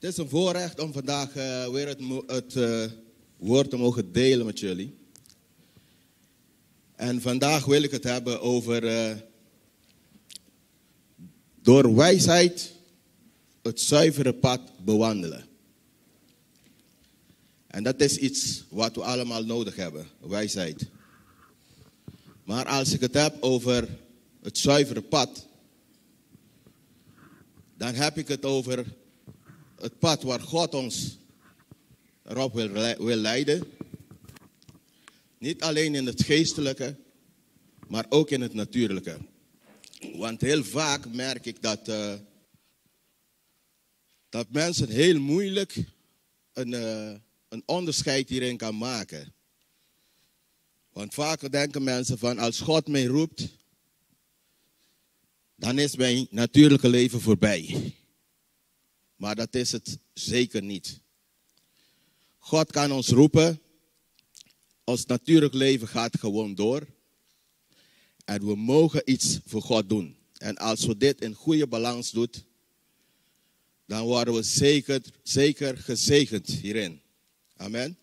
[0.00, 2.84] Het is een voorrecht om vandaag uh, weer het, het uh,
[3.36, 4.98] woord te mogen delen met jullie.
[6.96, 9.16] En vandaag wil ik het hebben over uh,
[11.62, 12.72] door wijsheid
[13.62, 15.46] het zuivere pad bewandelen.
[17.66, 20.86] En dat is iets wat we allemaal nodig hebben, wijsheid.
[22.44, 23.88] Maar als ik het heb over
[24.42, 25.46] het zuivere pad,
[27.76, 28.98] dan heb ik het over
[29.80, 31.18] het pad waar God ons
[32.24, 33.62] erop wil, leiden.
[35.38, 36.96] Niet alleen in het geestelijke,
[37.88, 39.18] maar ook in het natuurlijke.
[40.14, 42.14] Want heel vaak merk ik dat, uh,
[44.28, 45.84] dat mensen heel moeilijk
[46.52, 47.14] een, uh,
[47.48, 49.34] een onderscheid hierin kan maken.
[50.92, 53.48] Want vaak denken mensen van als God mij roept,
[55.56, 57.94] dan is mijn natuurlijke leven voorbij.
[59.20, 61.00] Maar dat is het zeker niet.
[62.38, 63.60] God kan ons roepen.
[64.84, 66.86] Ons natuurlijk leven gaat gewoon door.
[68.24, 70.16] En we mogen iets voor God doen.
[70.36, 72.30] En als we dit in goede balans doen,
[73.86, 77.00] dan worden we zeker, zeker gezegend hierin.
[77.56, 77.98] Amen.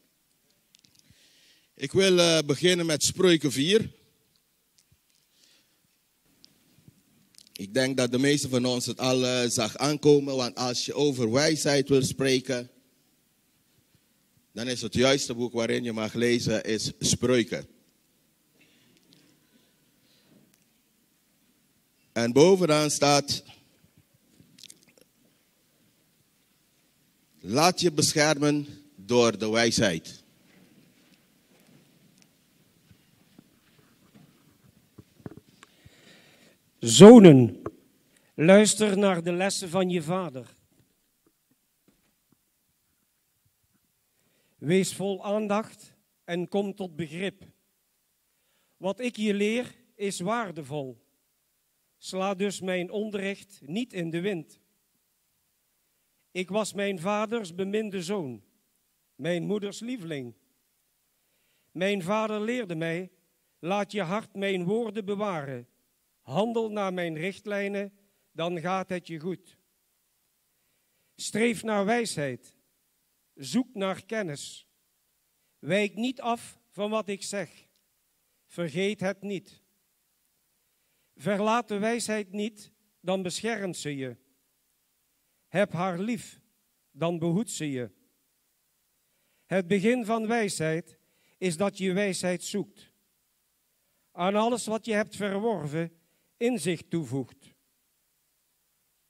[1.73, 3.91] Ik wil uh, beginnen met Spreuken 4.
[7.57, 10.93] Ik denk dat de meesten van ons het al uh, zag aankomen, want als je
[10.93, 12.69] over wijsheid wil spreken,
[14.51, 17.67] dan is het juiste boek waarin je mag lezen is Spreuken.
[22.11, 23.43] En bovenaan staat,
[27.39, 30.23] laat je beschermen door de wijsheid.
[36.79, 37.61] Zonen,
[38.33, 40.55] luister naar de lessen van je vader.
[44.57, 47.43] Wees vol aandacht en kom tot begrip.
[48.77, 50.97] Wat ik je leer is waardevol.
[51.97, 54.59] Sla dus mijn onderricht niet in de wind.
[56.31, 58.43] Ik was mijn vaders beminde zoon,
[59.15, 60.35] mijn moeders lieveling.
[61.71, 63.11] Mijn vader leerde mij,
[63.59, 65.67] laat je hart mijn woorden bewaren
[66.27, 67.97] Handel naar mijn richtlijnen,
[68.31, 69.57] dan gaat het je goed.
[71.15, 72.55] Streef naar wijsheid.
[73.33, 74.67] Zoek naar kennis.
[75.59, 77.67] Wijk niet af van wat ik zeg.
[78.45, 79.61] Vergeet het niet.
[81.15, 84.17] Verlaat de wijsheid niet, dan beschermt ze je.
[85.47, 86.39] Heb haar lief,
[86.91, 87.91] dan behoedt ze je.
[89.45, 90.99] Het begin van wijsheid
[91.37, 92.91] is dat je wijsheid zoekt.
[94.11, 95.96] Aan alles wat je hebt verworven
[96.37, 97.55] inzicht toevoegt.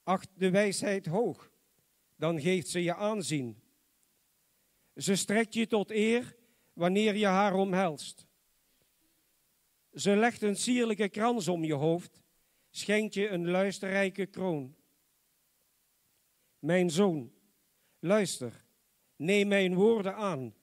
[0.03, 1.51] Acht de wijsheid hoog,
[2.15, 3.61] dan geeft ze je aanzien.
[4.95, 6.35] Ze strekt je tot eer
[6.73, 8.25] wanneer je haar omhelst.
[9.93, 12.21] Ze legt een sierlijke krans om je hoofd,
[12.69, 14.75] schenkt je een luisterrijke kroon.
[16.59, 17.31] Mijn zoon,
[17.99, 18.65] luister,
[19.15, 20.55] neem mijn woorden aan.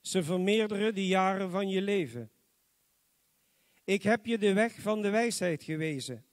[0.00, 2.30] Ze vermeerderen de jaren van je leven.
[3.90, 6.24] Ik heb je de weg van de wijsheid gewezen.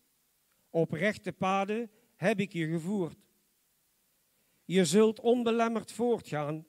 [0.70, 3.18] Op rechte paden heb ik je gevoerd.
[4.66, 6.66] Je zult onbelemmerd voortgaan.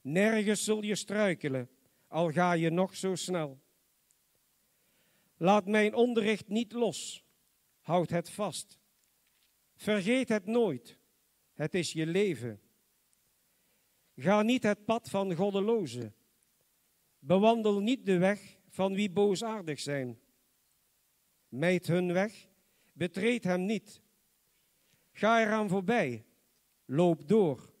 [0.00, 1.70] Nergens zul je struikelen,
[2.08, 3.60] al ga je nog zo snel.
[5.36, 7.24] Laat mijn onderricht niet los.
[7.80, 8.78] Houd het vast.
[9.74, 10.98] Vergeet het nooit.
[11.54, 12.60] Het is je leven.
[14.16, 16.14] Ga niet het pad van goddelozen.
[17.18, 20.24] Bewandel niet de weg van wie boosaardig zijn.
[21.48, 22.48] Meet hun weg,
[22.92, 24.00] betreed hem niet.
[25.12, 26.24] Ga eraan voorbij,
[26.84, 27.74] loop door.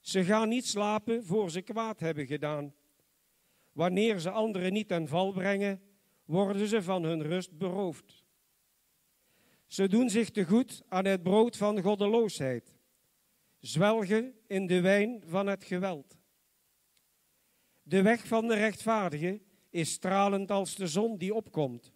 [0.00, 2.74] Ze gaan niet slapen voor ze kwaad hebben gedaan.
[3.72, 5.82] Wanneer ze anderen niet ten val brengen,
[6.24, 8.24] worden ze van hun rust beroofd.
[9.66, 12.76] Ze doen zich te goed aan het brood van goddeloosheid,
[13.58, 16.18] zwelgen in de wijn van het geweld.
[17.82, 21.92] De weg van de rechtvaardige is stralend als de zon die opkomt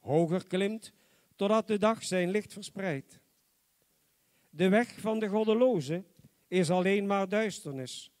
[0.00, 0.92] hoger klimt,
[1.36, 3.20] totdat de dag zijn licht verspreidt.
[4.50, 6.06] De weg van de goddelozen
[6.48, 8.12] is alleen maar duisternis.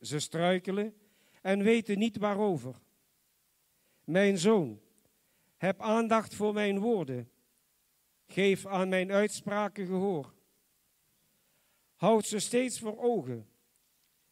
[0.00, 0.94] Ze struikelen
[1.42, 2.74] en weten niet waarover.
[4.04, 4.80] Mijn zoon,
[5.56, 7.30] heb aandacht voor mijn woorden.
[8.26, 10.34] Geef aan mijn uitspraken gehoor.
[11.94, 13.48] Houd ze steeds voor ogen.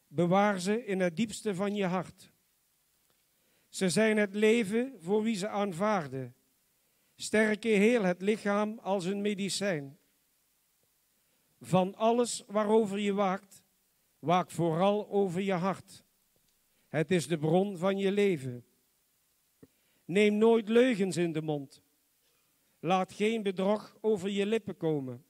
[0.06, 2.32] Bewaar ze in het diepste van je hart.
[3.68, 6.34] Ze zijn het leven voor wie ze aanvaarden
[7.16, 9.98] sterke heel het lichaam als een medicijn.
[11.60, 13.62] Van alles waarover je waakt,
[14.18, 16.04] waak vooral over je hart.
[16.88, 18.64] Het is de bron van je leven.
[20.04, 21.82] Neem nooit leugens in de mond.
[22.80, 25.24] Laat geen bedrog over je lippen komen.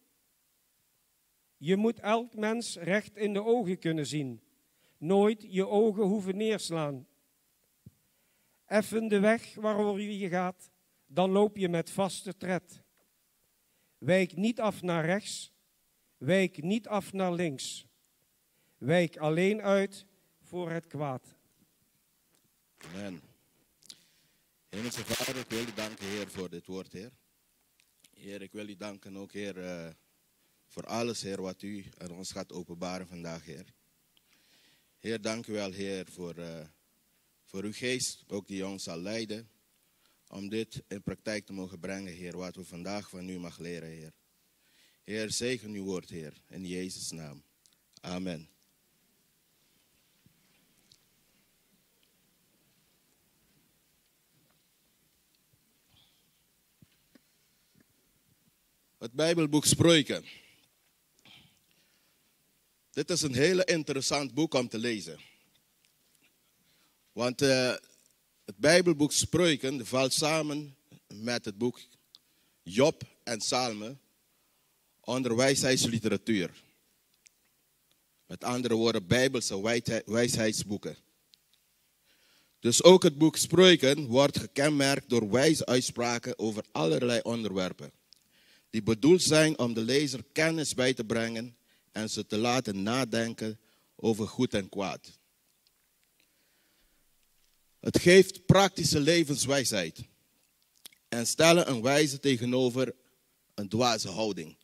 [1.57, 4.41] Je moet elk mens recht in de ogen kunnen zien.
[4.99, 7.07] Nooit je ogen hoeven neerslaan.
[8.67, 10.71] Effen de weg waarover je gaat,
[11.07, 12.83] dan loop je met vaste tred.
[13.99, 15.53] Wijk niet af naar rechts,
[16.17, 17.87] wijk niet af naar links.
[18.79, 20.07] Wijk alleen uit
[20.43, 21.37] voor het kwaad.
[22.77, 23.23] Amen.
[24.69, 27.11] Hemelse Vader, ik wil u danken, Heer, voor dit woord, Heer.
[28.15, 29.89] Heer, ik wil u danken ook, Heer, uh,
[30.67, 33.65] voor alles, Heer, wat u aan ons gaat openbaren vandaag, Heer.
[34.99, 36.67] Heer, dank u wel, Heer, voor, uh,
[37.45, 39.49] voor uw geest, ook die ons zal leiden,
[40.35, 43.89] om dit in praktijk te mogen brengen, Heer, wat we vandaag van u mag leren,
[43.89, 44.13] Heer.
[45.05, 47.43] Heer, zegen uw woord, Heer, in Jezus' naam.
[48.01, 48.49] Amen.
[58.99, 60.25] Het Bijbelboek Spreuken.
[62.91, 65.21] Dit is een hele interessant boek om te lezen.
[67.13, 67.75] Want uh,
[68.45, 70.77] het Bijbelboek Spreuken valt samen
[71.15, 71.81] met het boek
[72.63, 74.01] Job en Psalmen
[75.01, 76.51] onder wijsheidsliteratuur.
[78.27, 80.97] Met andere woorden, Bijbelse wijsheidsboeken.
[82.61, 87.93] Dus ook het boek Spreuken wordt gekenmerkt door wijze uitspraken over allerlei onderwerpen
[88.75, 91.57] die bedoeld zijn om de lezer kennis bij te brengen
[91.93, 93.59] en ze te laten nadenken
[93.97, 95.19] over goed en kwaad.
[97.85, 100.05] Het geeft praktische levenswijsheid
[101.09, 102.95] en stellen een wijze tegenover
[103.55, 104.57] een dwaze houding.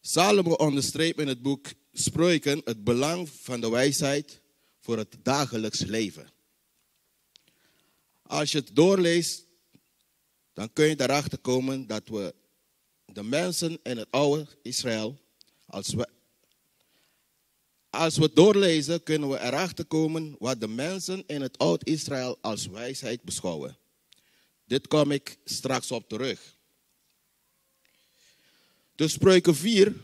[0.00, 4.40] Salomo onderstreept in het boek Spreuken het belang van de wijsheid
[4.80, 6.30] voor het dagelijks leven.
[8.22, 9.46] Als je het doorleest,
[10.52, 12.34] dan kun je erachter komen dat we
[13.04, 15.20] de mensen in het oude Israël,
[15.66, 15.94] als
[17.94, 22.66] als we doorlezen, kunnen we erachter komen wat de mensen in het oude Israël als
[22.66, 23.78] wijsheid beschouwen.
[24.64, 26.56] Dit kom ik straks op terug.
[28.94, 29.94] De spreuken 4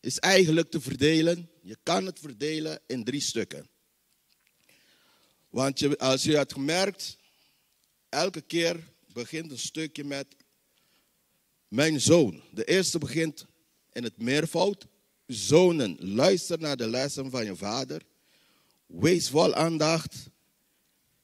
[0.00, 1.50] is eigenlijk te verdelen.
[1.62, 3.68] Je kan het verdelen in drie stukken.
[5.50, 7.16] Want je, als je had gemerkt,
[8.08, 8.80] elke keer
[9.12, 10.26] begint een stukje met
[11.68, 12.42] mijn zoon.
[12.50, 13.46] De eerste begint
[13.92, 14.86] in het meervoud.
[15.32, 18.02] Zonen, luister naar de lessen van je vader.
[18.86, 20.14] Wees vol aandacht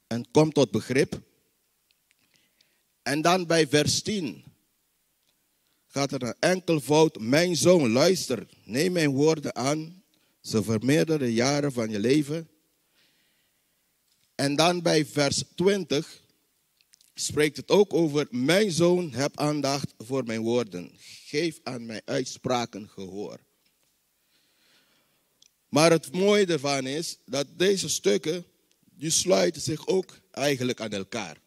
[0.07, 1.21] en kom tot begrip.
[3.01, 4.43] En dan bij vers 10
[5.87, 7.19] gaat er een enkel fout.
[7.19, 10.03] Mijn zoon, luister, neem mijn woorden aan.
[10.41, 12.49] Ze vermeerderen de jaren van je leven.
[14.35, 16.23] En dan bij vers 20
[17.13, 20.91] spreekt het ook over, mijn zoon, heb aandacht voor mijn woorden.
[21.25, 23.39] Geef aan mijn uitspraken gehoor.
[25.69, 28.45] Maar het mooie ervan is dat deze stukken,
[28.79, 31.37] die sluiten zich ook eigenlijk aan elkaar.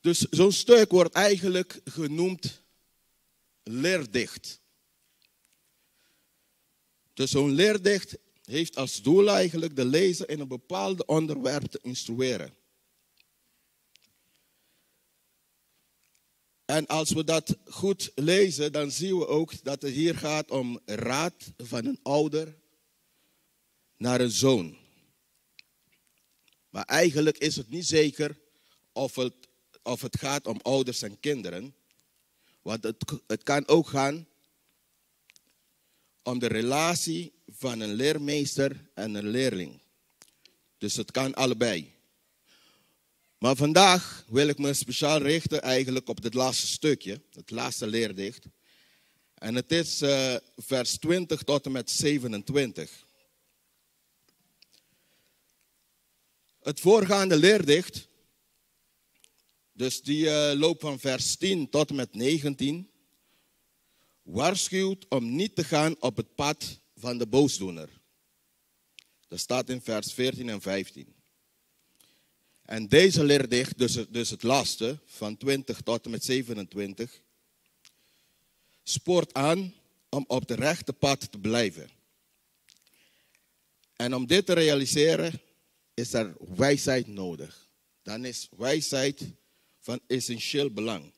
[0.00, 2.62] Dus zo'n stuk wordt eigenlijk genoemd
[3.62, 4.60] leerdicht.
[7.14, 12.54] Dus zo'n leerdicht heeft als doel eigenlijk de lezer in een bepaald onderwerp te instrueren.
[16.70, 20.80] En als we dat goed lezen, dan zien we ook dat het hier gaat om
[20.84, 22.56] raad van een ouder
[23.96, 24.76] naar een zoon.
[26.68, 28.38] Maar eigenlijk is het niet zeker
[28.92, 29.34] of het,
[29.82, 31.74] of het gaat om ouders en kinderen.
[32.62, 34.26] Want het, het kan ook gaan
[36.22, 39.80] om de relatie van een leermeester en een leerling.
[40.78, 41.99] Dus het kan allebei.
[43.40, 48.44] Maar vandaag wil ik me speciaal richten eigenlijk op het laatste stukje, het laatste leerdicht.
[49.34, 53.06] En het is uh, vers 20 tot en met 27.
[56.62, 58.08] Het voorgaande leerdicht,
[59.72, 62.90] dus die uh, loopt van vers 10 tot en met 19,
[64.22, 67.88] waarschuwt om niet te gaan op het pad van de boosdoener.
[69.28, 71.19] Dat staat in vers 14 en 15.
[72.70, 77.22] En deze leerdicht, dus, dus het laatste, van 20 tot en met 27,
[78.82, 79.74] spoort aan
[80.08, 81.90] om op de rechte pad te blijven.
[83.96, 85.40] En om dit te realiseren
[85.94, 87.68] is er wijsheid nodig.
[88.02, 89.22] Dan is wijsheid
[89.80, 91.12] van essentieel belang.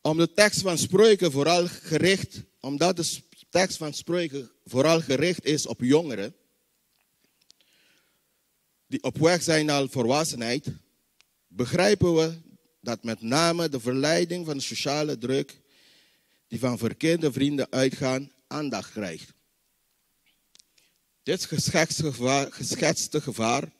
[0.00, 3.02] Om de tekst van spreuken vooral gericht, omdat de
[3.56, 6.34] tekst van spreuken vooral gericht is op jongeren,
[8.86, 10.66] die op weg zijn naar volwassenheid,
[11.48, 12.40] begrijpen we
[12.80, 15.60] dat met name de verleiding van de sociale druk
[16.48, 19.32] die van verkeerde vrienden uitgaan, aandacht krijgt.
[21.22, 22.48] Dit geschetste gevaar,
[23.10, 23.72] gevaar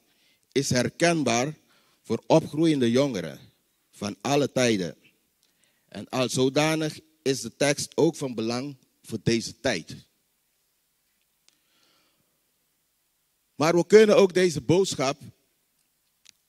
[0.52, 1.54] is herkenbaar
[2.02, 3.38] voor opgroeiende jongeren
[3.90, 4.96] van alle tijden.
[5.88, 9.96] En als zodanig is de tekst ook van belang voor deze tijd.
[13.54, 15.20] Maar we kunnen ook deze boodschap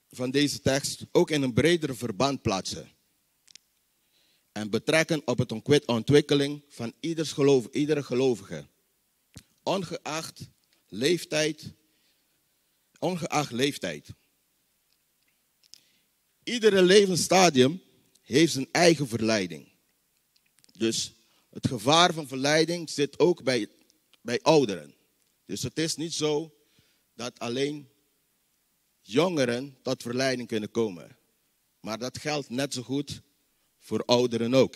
[0.09, 2.91] van deze tekst ook in een bredere verband plaatsen.
[4.51, 8.67] En betrekken op het ontwikkeling van ieders geloof, iedere gelovige.
[9.63, 10.49] Ongeacht
[10.87, 11.73] leeftijd,
[12.99, 14.09] ongeacht leeftijd.
[16.43, 17.81] Iedere levensstadium
[18.21, 19.67] heeft zijn eigen verleiding.
[20.71, 21.16] Dus
[21.57, 23.67] het gevaar van verleiding zit ook bij,
[24.21, 24.95] bij ouderen.
[25.45, 26.53] Dus het is niet zo
[27.15, 27.89] dat alleen
[29.01, 31.17] jongeren tot verleiding kunnen komen.
[31.79, 33.21] Maar dat geldt net zo goed
[33.79, 34.75] voor ouderen ook.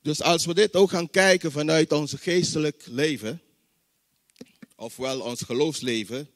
[0.00, 3.42] Dus als we dit ook gaan kijken vanuit ons geestelijk leven,
[4.76, 6.30] ofwel ons geloofsleven,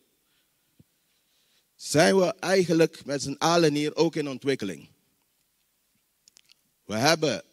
[1.74, 4.88] zijn we eigenlijk met z'n allen hier ook in ontwikkeling.
[6.84, 7.44] We hebben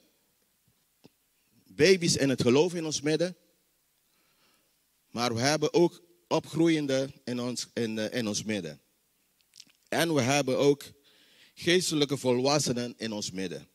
[1.76, 3.36] baby's in het geloof in ons midden,
[5.10, 8.82] maar we hebben ook opgroeiende in ons, in, eh, in ons midden.
[9.90, 10.84] En we hebben ook
[11.54, 13.68] geestelijke volwassenen in ons midden.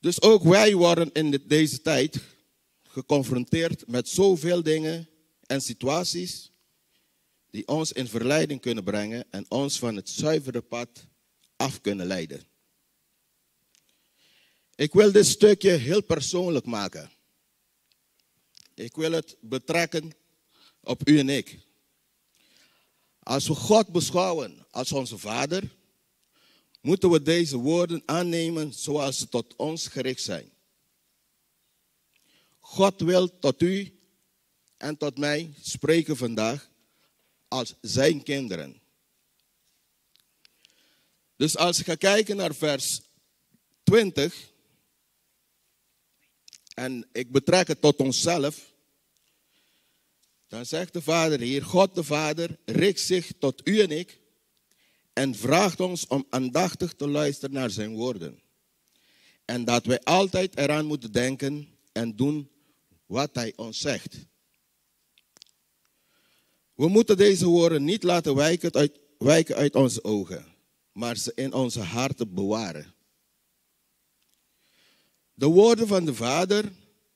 [0.00, 2.20] Dus ook wij worden in deze tijd
[2.82, 5.08] geconfronteerd met zoveel dingen
[5.46, 6.52] en situaties
[7.50, 11.06] die ons in verleiding kunnen brengen en ons van het zuivere pad
[11.56, 12.42] af kunnen leiden.
[14.76, 17.10] Ik wil dit stukje heel persoonlijk maken.
[18.74, 20.12] Ik wil het betrekken
[20.80, 21.58] op u en ik.
[23.18, 25.70] Als we God beschouwen als onze Vader,
[26.80, 30.50] moeten we deze woorden aannemen zoals ze tot ons gericht zijn.
[32.60, 33.98] God wil tot u
[34.76, 36.70] en tot mij spreken vandaag
[37.48, 38.80] als zijn kinderen.
[41.36, 43.00] Dus als ik ga kijken naar vers
[43.82, 44.52] 20,
[46.74, 48.72] en ik betrek het tot onszelf,
[50.48, 54.20] dan zegt de Vader hier, God de Vader richt zich tot u en ik
[55.12, 58.42] en vraagt ons om aandachtig te luisteren naar zijn woorden.
[59.44, 62.50] En dat wij altijd eraan moeten denken en doen
[63.06, 64.16] wat hij ons zegt.
[66.74, 70.54] We moeten deze woorden niet laten wijken uit, wijken uit onze ogen,
[70.92, 72.94] maar ze in onze harten bewaren.
[75.34, 76.72] De woorden van de Vader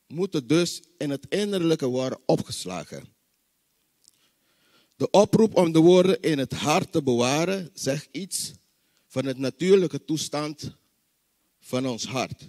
[0.06, 3.16] moeten dus in het innerlijke worden opgeslagen.
[4.96, 8.52] De oproep om de woorden in het hart te bewaren zegt iets
[9.06, 10.76] van het natuurlijke toestand
[11.60, 12.48] van ons hart.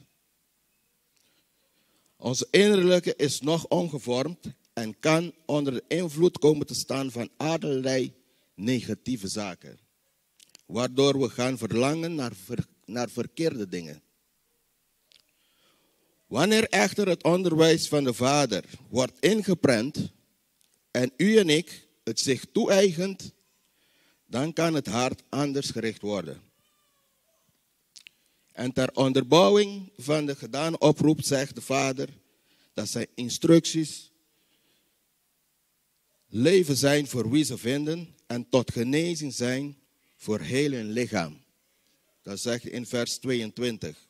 [2.18, 8.14] Ons innerlijke is nog ongevormd en kan onder de invloed komen te staan van allerlei
[8.56, 9.80] negatieve zaken,
[10.66, 12.34] waardoor we gaan verlangen naar,
[12.86, 14.02] naar verkeerde dingen.
[16.29, 20.12] Wanneer echter het onderwijs van de Vader wordt ingeprent
[20.91, 23.33] en u en ik het zich toe-eigent,
[24.25, 26.41] dan kan het hart anders gericht worden.
[28.51, 32.09] En ter onderbouwing van de gedane oproep zegt de Vader
[32.74, 34.12] dat zijn instructies
[36.27, 39.77] leven zijn voor wie ze vinden en tot genezing zijn
[40.15, 41.43] voor heel hun lichaam.
[42.21, 44.09] Dat zegt in vers 22.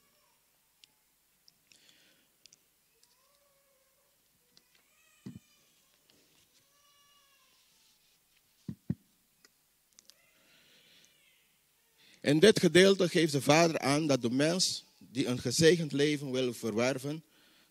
[12.22, 16.54] In dit gedeelte geeft de Vader aan dat de mens die een gezegend leven wil
[16.54, 17.24] verwerven,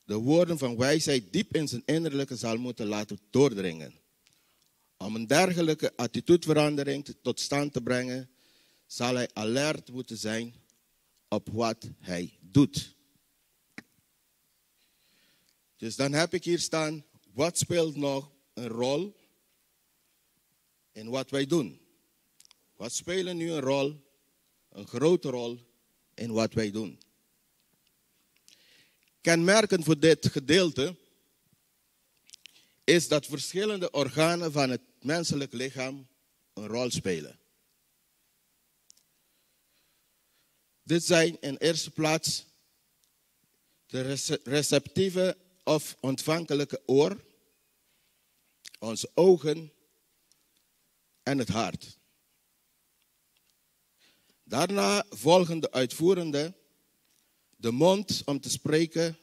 [0.04, 3.94] de woorden van wijsheid diep in zijn innerlijke zal moeten laten doordringen.
[4.96, 8.30] Om een dergelijke attitudeverandering tot stand te brengen,
[8.86, 10.54] zal hij alert moeten zijn
[11.28, 12.96] op wat hij doet.
[15.76, 19.16] Dus dan heb ik hier staan, wat speelt nog een rol
[20.92, 21.80] in wat wij doen?
[22.76, 24.07] Wat spelen nu een rol
[24.78, 25.58] een grote rol
[26.14, 27.00] in wat wij doen.
[29.20, 30.97] Kenmerkend voor dit gedeelte
[32.85, 36.06] is dat verschillende organen van het menselijk lichaam
[36.52, 37.38] een rol spelen.
[40.82, 42.47] Dit zijn in eerste plaats
[43.87, 47.25] de rece- receptieve of ontvankelijke oor,
[48.78, 49.73] onze ogen
[51.23, 51.97] en het hart.
[54.48, 56.54] Daarna volgen de uitvoerende,
[57.56, 59.18] de mond om te spreken,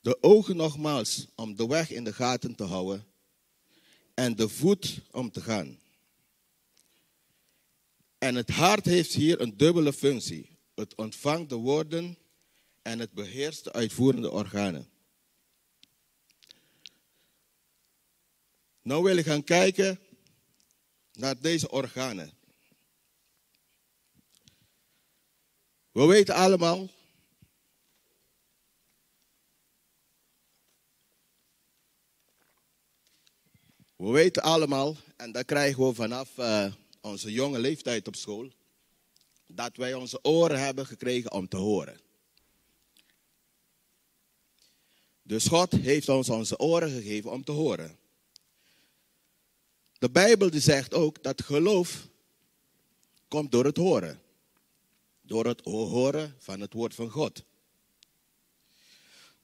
[0.00, 3.06] de ogen nogmaals om de weg in de gaten te houden
[4.14, 5.78] en de voet om te gaan.
[8.18, 10.58] En het hart heeft hier een dubbele functie.
[10.74, 12.18] Het ontvangt de woorden
[12.82, 14.88] en het beheerst de uitvoerende organen.
[18.82, 20.00] Nou wil ik gaan kijken
[21.12, 22.35] naar deze organen.
[25.96, 26.88] We weten allemaal
[33.96, 38.50] We weten allemaal, en dat krijgen we vanaf eh, onze jonge leeftijd op school,
[39.46, 42.00] dat wij onze oren hebben gekregen om te horen.
[45.22, 47.98] Dus God heeft ons onze oren gegeven om te horen.
[49.98, 52.08] De Bijbel die zegt ook dat geloof
[53.28, 54.24] komt door het horen.
[55.26, 57.44] Door het horen van het woord van God.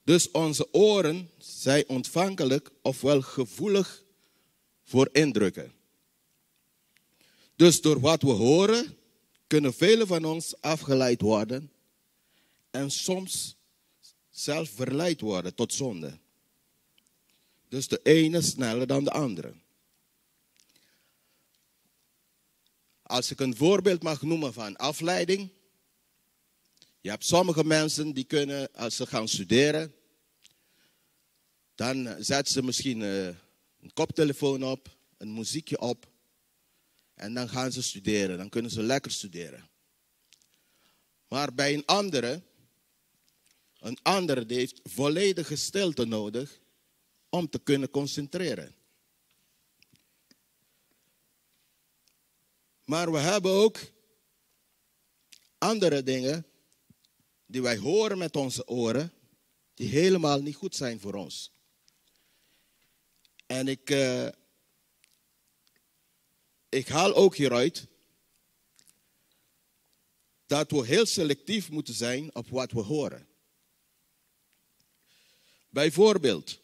[0.04, 4.04] Dus onze oren zijn ontvankelijk ofwel gevoelig
[4.82, 5.72] voor indrukken.
[7.56, 8.96] Dus door wat we horen,
[9.46, 11.72] kunnen velen van ons afgeleid worden
[12.70, 13.56] en soms
[14.30, 16.18] zelf verleid worden tot zonde.
[17.68, 19.54] Dus de ene sneller dan de andere.
[23.02, 25.50] Als ik een voorbeeld mag noemen van afleiding.
[27.02, 29.94] Je hebt sommige mensen die kunnen, als ze gaan studeren,
[31.74, 33.26] dan zetten ze misschien eh,
[33.80, 36.10] een koptelefoon op, een muziekje op.
[37.14, 38.38] En dan gaan ze studeren.
[38.38, 39.68] Dan kunnen ze lekker studeren.
[41.28, 42.42] Maar bij een andere,
[43.78, 46.60] een andere die heeft volledige stilte nodig
[47.28, 48.74] om te kunnen concentreren.
[52.84, 53.78] Maar we hebben ook
[55.58, 56.46] andere dingen
[57.52, 59.12] die wij horen met onze oren,
[59.74, 61.52] die helemaal niet goed zijn voor ons.
[63.46, 64.28] En ik, uh,
[66.68, 67.86] ik haal ook hieruit
[70.46, 73.28] dat we heel selectief moeten zijn op wat we horen.
[75.68, 76.60] Bijvoorbeeld,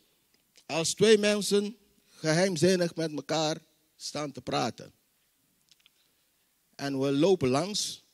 [0.66, 3.58] als twee mensen geheimzinnig met elkaar
[3.96, 4.92] staan te praten.
[6.74, 8.06] En we lopen langs.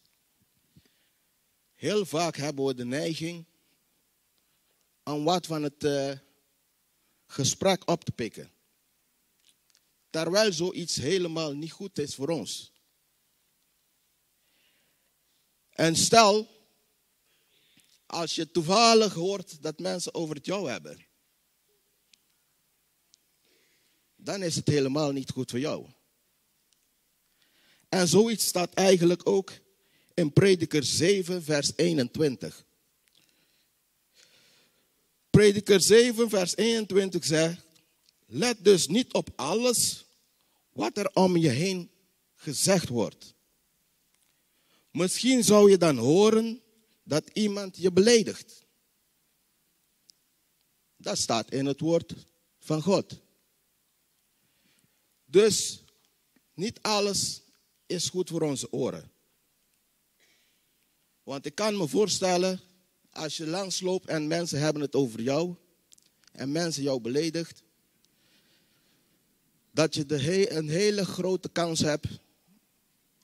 [1.84, 3.44] Heel vaak hebben we de neiging
[5.02, 6.12] om wat van het uh,
[7.26, 8.52] gesprek op te pikken.
[10.10, 12.72] Terwijl zoiets helemaal niet goed is voor ons.
[15.70, 16.48] En stel,
[18.06, 21.06] als je toevallig hoort dat mensen over het jou hebben,
[24.16, 25.88] dan is het helemaal niet goed voor jou.
[27.88, 29.62] En zoiets staat eigenlijk ook
[30.14, 32.64] in Prediker 7, vers 21.
[35.31, 37.64] Prediker 7, vers 21 zegt:
[38.27, 40.05] Let dus niet op alles
[40.72, 41.90] wat er om je heen
[42.35, 43.35] gezegd wordt.
[44.90, 46.62] Misschien zou je dan horen
[47.03, 48.64] dat iemand je beledigt.
[50.96, 52.14] Dat staat in het woord
[52.59, 53.20] van God.
[55.24, 55.83] Dus
[56.55, 57.42] niet alles
[57.87, 59.13] is goed voor onze oren.
[61.24, 62.60] Want ik kan me voorstellen,
[63.10, 65.54] als je langsloopt en mensen hebben het over jou
[66.32, 67.62] en mensen jou beledigt,
[69.70, 72.06] dat je de een hele grote kans hebt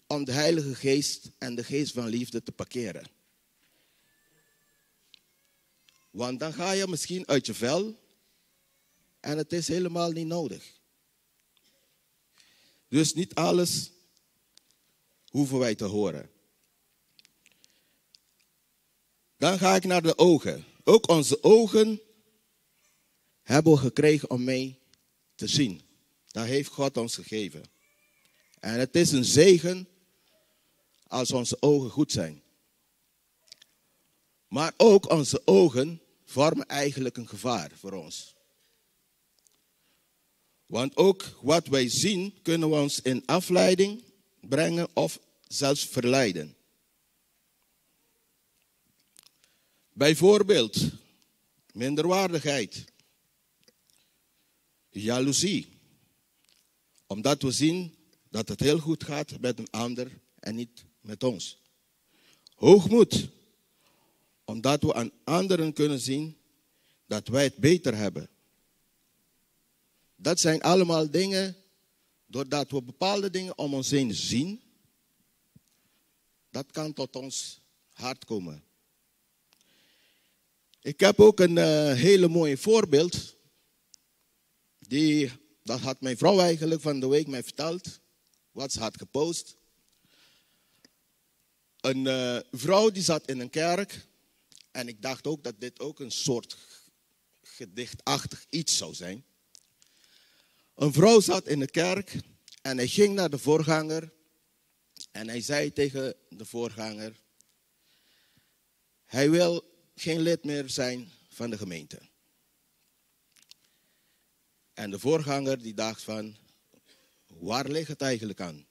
[0.06, 3.06] om de Heilige Geest en de Geest van Liefde te parkeren.
[6.10, 7.98] Want dan ga je misschien uit je vel
[9.20, 10.78] en het is helemaal niet nodig.
[12.88, 13.90] Dus niet alles
[15.28, 16.30] hoeven wij te horen.
[19.40, 20.64] Dan ga ik naar de ogen.
[20.84, 22.00] Ook onze ogen
[23.42, 24.78] hebben we gekregen om mee
[25.34, 25.80] te zien.
[26.26, 27.62] Dat heeft God ons gegeven.
[28.58, 29.88] En het is een zegen
[31.06, 32.42] als onze ogen goed zijn.
[34.48, 38.34] Maar ook onze ogen vormen eigenlijk een gevaar voor ons.
[40.66, 44.02] Want ook wat wij zien kunnen we ons in afleiding
[44.40, 46.56] brengen of zelfs verleiden.
[50.00, 50.90] Bijvoorbeeld
[51.72, 52.84] minderwaardigheid,
[54.88, 55.68] jaloezie,
[57.06, 57.94] omdat we zien
[58.28, 61.58] dat het heel goed gaat met een ander en niet met ons.
[62.54, 63.28] Hoogmoed,
[64.44, 66.36] omdat we aan anderen kunnen zien
[67.06, 68.28] dat wij het beter hebben.
[70.16, 71.56] Dat zijn allemaal dingen,
[72.26, 74.62] doordat we bepaalde dingen om ons heen zien,
[76.50, 77.60] dat kan tot ons
[77.92, 78.68] hart komen.
[80.82, 83.36] Ik heb ook een uh, hele mooie voorbeeld.
[84.78, 85.30] Die,
[85.62, 88.00] dat had mijn vrouw eigenlijk van de week mij verteld.
[88.50, 89.56] Wat ze had gepost.
[91.80, 94.06] Een uh, vrouw die zat in een kerk.
[94.70, 96.56] En ik dacht ook dat dit ook een soort
[97.42, 99.24] gedichtachtig iets zou zijn.
[100.74, 102.14] Een vrouw zat in de kerk
[102.62, 104.12] en hij ging naar de voorganger.
[105.10, 107.20] En hij zei tegen de voorganger:
[109.04, 109.69] Hij wil
[110.00, 111.98] geen lid meer zijn van de gemeente.
[114.74, 116.36] En de voorganger die dacht van,
[117.26, 118.66] waar ligt het eigenlijk aan?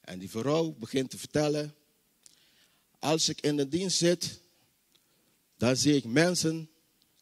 [0.00, 1.74] En die vrouw begint te vertellen,
[2.98, 4.40] als ik in de dienst zit,
[5.56, 6.70] dan zie ik mensen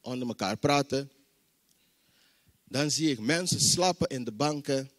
[0.00, 1.11] onder elkaar praten.
[2.64, 4.90] Dan zie ik mensen slapen in de banken.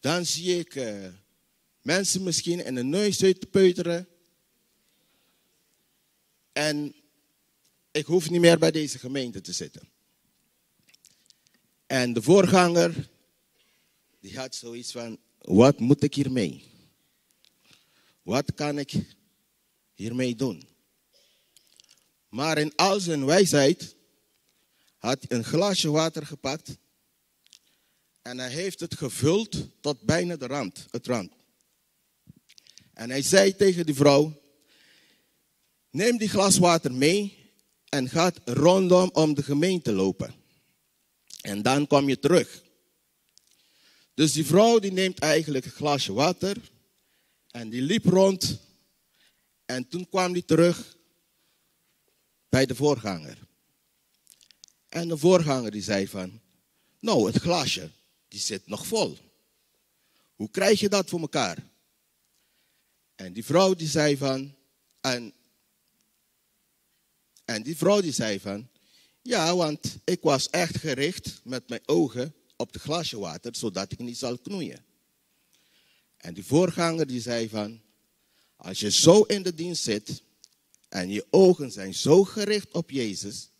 [0.00, 1.08] Dan zie ik uh,
[1.82, 4.11] mensen misschien in de neus uit.
[6.52, 6.94] En
[7.90, 9.88] ik hoef niet meer bij deze gemeente te zitten.
[11.86, 13.10] En de voorganger,
[14.20, 16.70] die had zoiets van, wat moet ik hiermee?
[18.22, 18.92] Wat kan ik
[19.94, 20.68] hiermee doen?
[22.28, 23.96] Maar in al zijn wijsheid
[24.98, 26.76] had hij een glaasje water gepakt
[28.22, 31.32] en hij heeft het gevuld tot bijna de rand, het rand.
[32.92, 34.41] En hij zei tegen die vrouw,
[35.92, 37.36] Neem die glas water mee
[37.88, 40.34] en gaat rondom om de gemeente lopen.
[41.40, 42.62] En dan kom je terug.
[44.14, 46.56] Dus die vrouw die neemt eigenlijk een glasje water
[47.50, 48.60] en die liep rond.
[49.64, 50.96] En toen kwam die terug
[52.48, 53.38] bij de voorganger.
[54.88, 56.40] En de voorganger die zei van,
[57.00, 57.90] nou het glasje,
[58.28, 59.18] die zit nog vol.
[60.34, 61.70] Hoe krijg je dat voor elkaar?
[63.14, 64.54] En die vrouw die zei van,
[65.00, 65.34] en
[67.44, 68.68] en die vrouw die zei van,
[69.22, 73.98] ja, want ik was echt gericht met mijn ogen op het glasje water, zodat ik
[73.98, 74.84] niet zal knoeien.
[76.16, 77.80] En die voorganger die zei van,
[78.56, 80.22] als je zo in de dienst zit
[80.88, 83.50] en je ogen zijn zo gericht op Jezus,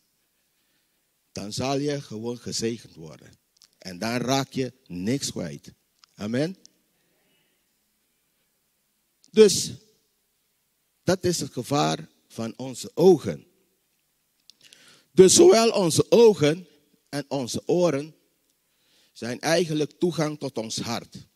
[1.32, 3.32] dan zal je gewoon gezegend worden.
[3.78, 5.72] En dan raak je niks kwijt.
[6.14, 6.56] Amen.
[9.30, 9.72] Dus
[11.02, 13.46] dat is het gevaar van onze ogen.
[15.12, 16.66] Dus zowel onze ogen
[17.08, 18.14] en onze oren
[19.12, 21.26] zijn eigenlijk toegang tot ons hart.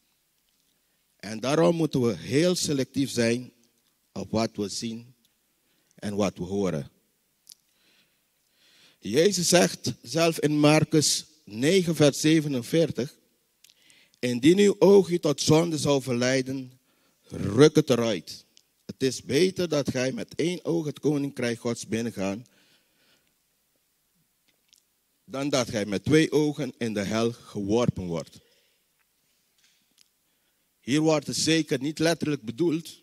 [1.17, 3.53] En daarom moeten we heel selectief zijn
[4.13, 5.15] op wat we zien
[5.95, 6.91] en wat we horen.
[8.99, 13.15] Jezus zegt zelf in Marcus 9, vers 47:
[14.19, 16.79] Indien uw oog je tot zonde zou verleiden,
[17.29, 18.45] ruk het eruit.
[18.87, 22.47] Het is beter dat gij met één oog het koninkrijk Gods binnengaan
[25.27, 28.39] dan dat gij met twee ogen in de hel geworpen wordt.
[30.81, 33.03] Hier wordt het zeker niet letterlijk bedoeld,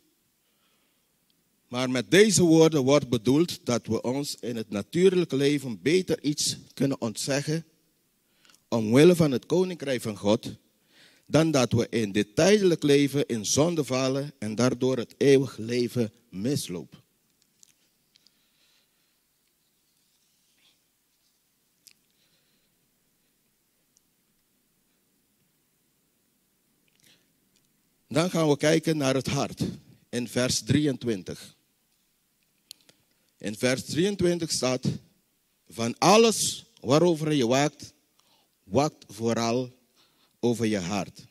[1.67, 6.57] maar met deze woorden wordt bedoeld dat we ons in het natuurlijke leven beter iets
[6.73, 7.65] kunnen ontzeggen
[8.73, 10.55] omwille van het koninkrijk van God,
[11.25, 16.11] dan dat we in dit tijdelijk leven in zonde vallen en daardoor het eeuwig leven
[16.29, 17.02] mislopen.
[28.13, 29.61] Dan gaan we kijken naar het hart
[30.09, 31.55] in vers 23.
[33.37, 34.85] In vers 23 staat,
[35.67, 37.93] van alles waarover je waakt,
[38.63, 39.79] waakt vooral
[40.39, 41.25] over je hart.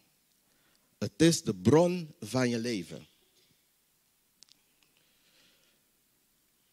[0.98, 3.06] Het is de bron van je leven.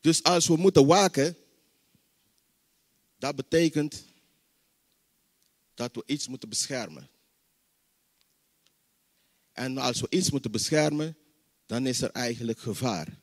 [0.02, 1.38] Dus als we moeten waken,
[3.18, 4.04] dat betekent
[5.74, 7.10] dat we iets moeten beschermen.
[9.60, 11.18] En als we iets moeten beschermen,
[11.66, 13.20] dan is er eigenlijk gevaar.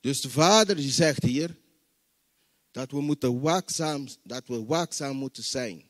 [0.00, 1.58] Dus de vader die zegt hier
[2.70, 5.84] dat we, moeten waakzaam, dat we waakzaam moeten zijn.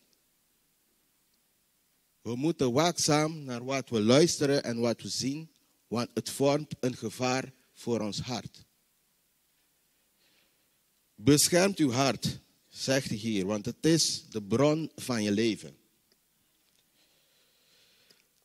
[2.21, 5.51] We moeten waakzaam naar wat we luisteren en wat we zien,
[5.87, 8.65] want het vormt een gevaar voor ons hart.
[11.15, 15.86] Beschermt uw hart, zegt hij hier, want het is de bron van je leven.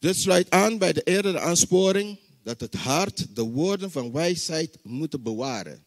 [0.02, 5.24] Dit sluit aan bij de eerdere aansporing dat het hart de woorden van wijsheid moet
[5.24, 5.86] bewaren.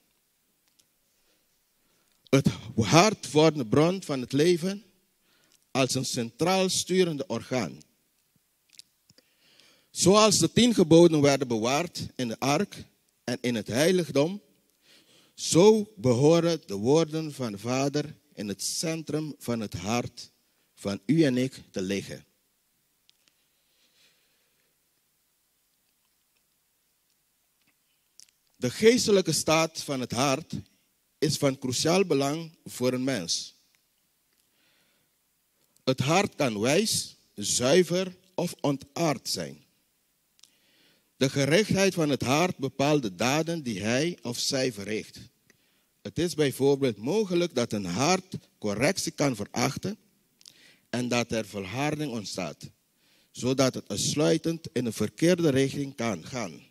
[2.29, 4.85] Het hart wordt de bron van het leven
[5.71, 7.81] als een centraal sturende orgaan.
[9.91, 12.85] Zoals de tien geboden werden bewaard in de ark
[13.25, 14.43] en in het heiligdom,
[15.35, 20.31] zo behoren de woorden van de Vader in het centrum van het hart
[20.75, 22.25] van u en ik te liggen.
[28.65, 30.53] De geestelijke staat van het hart
[31.19, 33.55] is van cruciaal belang voor een mens.
[35.83, 39.65] Het hart kan wijs, zuiver of ontaard zijn.
[41.17, 45.19] De gerechtheid van het hart bepaalt de daden die hij of zij verricht.
[46.03, 49.99] Het is bijvoorbeeld mogelijk dat een hart correctie kan verachten
[50.91, 52.71] en dat er verharding ontstaat,
[53.31, 56.64] zodat het uitsluitend in de verkeerde richting kan gaan.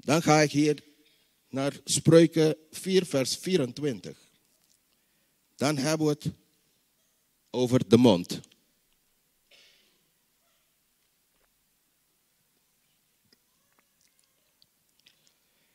[0.00, 0.82] Dan ga ik hier
[1.48, 4.18] naar Spreuken 4, vers 24.
[5.56, 6.32] Dan hebben we het
[7.50, 8.40] over de mond.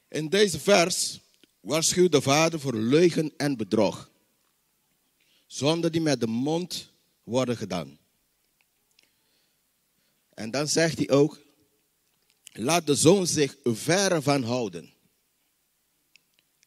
[0.08, 1.20] In deze vers
[1.60, 4.12] waarschuwt de vader voor leugen en bedrog.
[5.48, 6.92] Zonden die met de mond
[7.24, 7.98] worden gedaan.
[10.34, 11.45] En dan zegt hij ook,
[12.58, 14.94] laat de zoon zich verre van houden.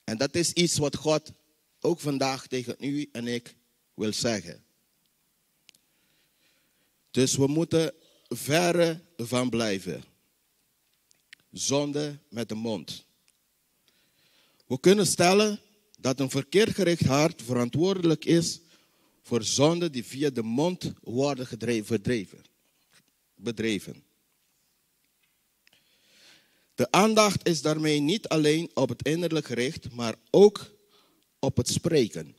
[0.04, 1.32] En dat is iets wat God
[1.80, 3.54] ook vandaag tegen u en ik
[3.94, 4.64] wil zeggen.
[7.10, 7.94] Dus we moeten
[8.28, 10.04] verre van blijven.
[11.50, 13.04] Zonde met de mond.
[14.66, 15.60] We kunnen stellen
[15.98, 18.60] dat een verkeerdgericht hart verantwoordelijk is
[19.22, 22.02] voor zonden die via de mond worden gedreven,
[23.34, 24.07] bedreven.
[26.78, 30.70] De aandacht is daarmee niet alleen op het innerlijk gericht, maar ook
[31.38, 32.36] op het spreken.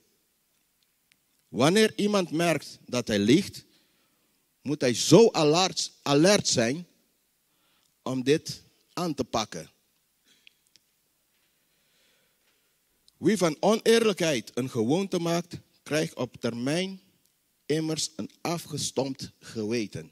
[1.48, 3.66] Wanneer iemand merkt dat hij liegt,
[4.62, 6.88] moet hij zo alert, alert zijn
[8.04, 8.62] om dit
[8.94, 9.72] aan te pakken.
[13.18, 17.02] Wie van oneerlijkheid een gewoonte maakt, krijgt op termijn
[17.66, 20.12] immers een afgestompt geweten.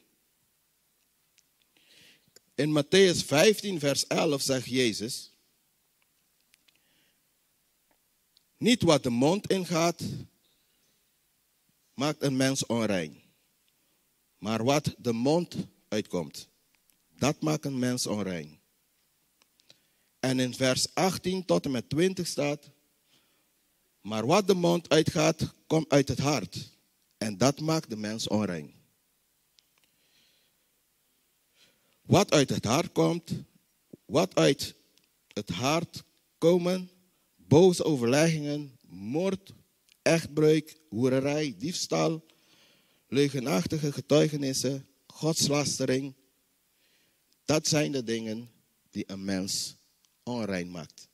[2.58, 5.32] In Matthäus 15, vers 11 zegt Jezus,
[8.58, 10.02] niet wat de mond ingaat,
[11.94, 13.22] maakt een mens onrein.
[14.38, 15.56] Maar wat de mond
[15.88, 16.48] uitkomt,
[17.18, 18.60] dat maakt een mens onrein.
[20.20, 22.70] En in vers 18 tot en met 20 staat,
[24.02, 26.72] maar wat de mond uitgaat, komt uit het hart.
[27.18, 28.77] En dat maakt de mens onrein.
[32.08, 33.32] Wat uit het hart komt,
[34.06, 34.76] wat uit
[35.34, 36.04] het hart
[36.38, 36.90] komen,
[37.36, 39.54] boze overleggingen, moord,
[40.02, 42.26] echtbreuk, hoererij, diefstal,
[43.08, 46.14] leugenachtige getuigenissen, godslastering.
[47.46, 48.52] Dat zijn de dingen
[48.90, 49.76] die een mens
[50.24, 51.08] onrein maakt.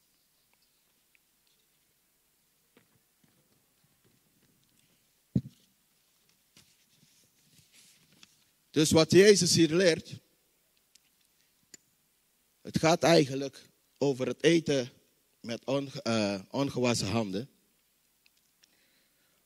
[8.71, 10.21] Dus wat Jezus hier leert,
[12.63, 14.89] het gaat eigenlijk over het eten
[15.39, 17.49] met uh, ongewassen handen.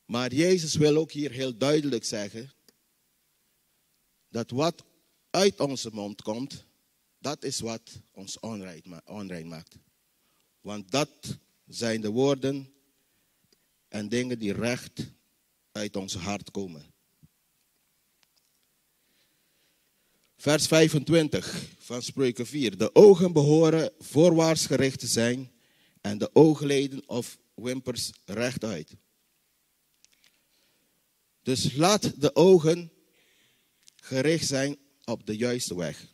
[0.05, 2.51] Maar Jezus wil ook hier heel duidelijk zeggen
[4.29, 4.83] dat wat
[5.29, 6.65] uit onze mond komt,
[7.19, 8.39] dat is wat ons
[9.05, 9.77] onrein maakt.
[10.61, 12.73] Want dat zijn de woorden
[13.87, 15.11] en dingen die recht
[15.71, 16.93] uit ons hart komen.
[20.47, 22.77] Vers 25 van Spreuken 4.
[22.77, 25.51] De ogen behoren voorwaarts gericht te zijn
[26.01, 28.95] en de oogleden of wimpers rechtuit.
[31.41, 32.91] Dus laat de ogen
[33.95, 36.13] gericht zijn op de juiste weg.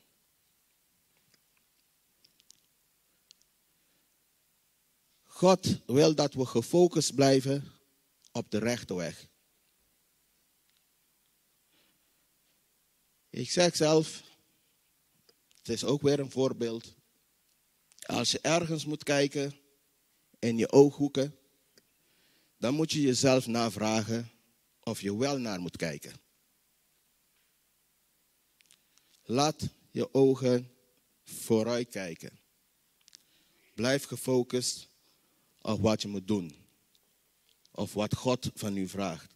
[5.24, 7.72] God wil dat we gefocust blijven
[8.32, 9.28] op de rechte weg.
[13.34, 14.24] Ik zeg zelf,
[15.58, 16.96] het is ook weer een voorbeeld.
[18.06, 19.56] Als je ergens moet kijken
[20.40, 21.36] in je ooghoeken,
[22.58, 24.32] dan moet je jezelf navragen
[24.80, 26.14] of je wel naar moet kijken.
[29.24, 30.72] Laat je ogen
[31.24, 32.40] vooruit kijken.
[33.76, 34.88] Blijf gefocust
[35.62, 36.56] op wat je moet doen.
[37.72, 39.34] Of wat God van u vraagt.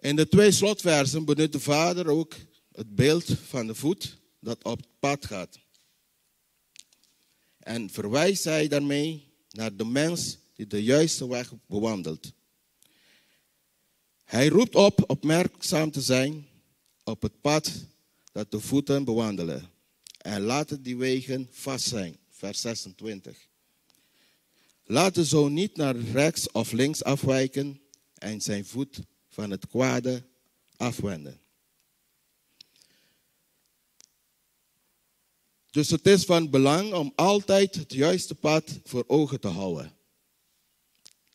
[0.00, 2.34] In de twee slotversen benut de vader ook
[2.72, 5.58] het beeld van de voet dat op het pad gaat.
[7.58, 12.32] En verwijst hij daarmee naar de mens die de juiste weg bewandelt.
[14.24, 16.46] Hij roept op opmerkzaam te zijn
[17.04, 17.72] op het pad
[18.32, 19.70] dat de voeten bewandelen.
[20.18, 22.16] En laten die wegen vast zijn.
[22.30, 23.48] Vers 26.
[24.84, 27.80] Laten zo niet naar rechts of links afwijken
[28.14, 29.00] en zijn voet
[29.38, 30.24] van het kwade
[30.76, 31.40] afwenden.
[35.70, 39.96] Dus het is van belang om altijd het juiste pad voor ogen te houden.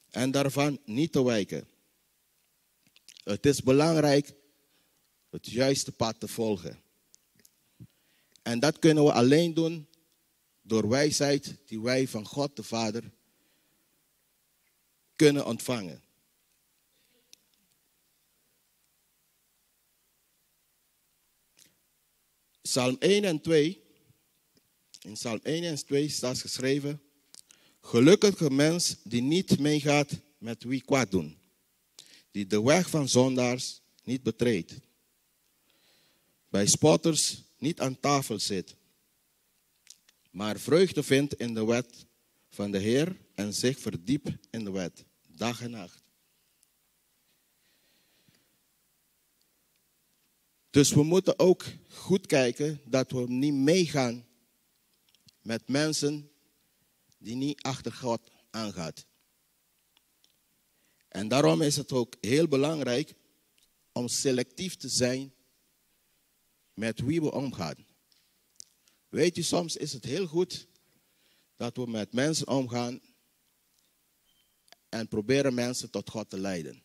[0.10, 1.68] En daarvan niet te wijken.
[3.24, 4.34] Het is belangrijk
[5.30, 6.82] het juiste pad te volgen.
[8.42, 9.88] En dat kunnen we alleen doen
[10.62, 13.12] door wijsheid die wij van God de Vader
[15.16, 16.04] kunnen ontvangen.
[22.74, 23.82] Psalm 1 en 2.
[25.02, 27.02] In Psalm 1 en 2 staat geschreven:
[27.82, 31.38] Gelukkige mens die niet meegaat met wie kwaad doen,
[32.32, 34.74] die de weg van zondaars niet betreedt,
[36.50, 38.76] bij spotters niet aan tafel zit,
[40.32, 42.06] maar vreugde vindt in de wet
[42.50, 46.03] van de Heer en zich verdiept in de wet, dag en nacht.
[50.74, 54.26] Dus we moeten ook goed kijken dat we niet meegaan
[55.42, 56.32] met mensen
[57.18, 58.94] die niet achter God aangaan.
[61.08, 63.14] En daarom is het ook heel belangrijk
[63.92, 65.34] om selectief te zijn
[66.74, 67.86] met wie we omgaan.
[69.10, 70.68] Weet je, soms is het heel goed
[71.56, 73.00] dat we met mensen omgaan
[74.90, 76.84] en proberen mensen tot God te leiden.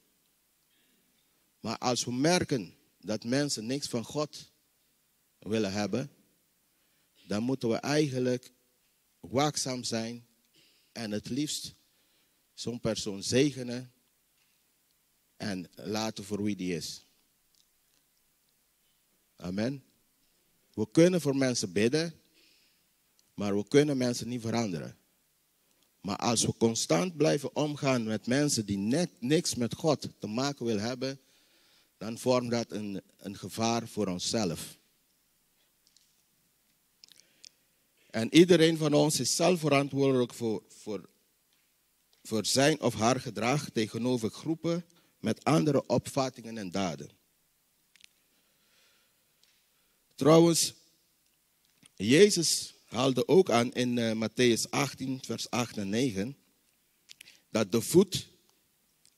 [1.61, 4.51] Maar als we merken dat mensen niks van God
[5.39, 6.11] willen hebben,
[7.27, 8.53] dan moeten we eigenlijk
[9.21, 10.27] waakzaam zijn
[10.93, 11.75] en het liefst
[12.55, 13.93] zo'n persoon zegenen
[15.37, 17.07] en laten voor wie die is.
[19.37, 19.85] Amen.
[20.75, 22.21] We kunnen voor mensen bidden,
[23.35, 24.97] maar we kunnen mensen niet veranderen.
[26.01, 30.67] Maar als we constant blijven omgaan met mensen die net niks met God te maken
[30.67, 31.21] willen hebben,
[31.99, 34.79] dan vormt dat een, een gevaar voor onszelf.
[38.11, 41.09] En iedereen van ons is zelf verantwoordelijk voor, voor,
[42.23, 44.85] voor zijn of haar gedrag tegenover groepen
[45.19, 47.11] met andere opvattingen en daden.
[50.15, 50.75] Trouwens,
[51.95, 56.37] Jezus haalde ook aan in uh, Matthäus 18, vers 8 en 9,
[57.51, 58.29] dat de voet